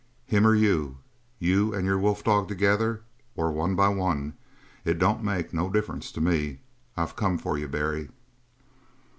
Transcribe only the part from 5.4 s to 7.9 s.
no difference to me. I've come for you,